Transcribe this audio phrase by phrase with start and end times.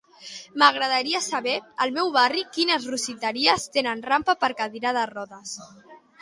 [0.61, 1.53] M'agradaria saber,
[1.85, 5.55] al meu barri, quines rostisseries tenen rampa per cadira de rodes?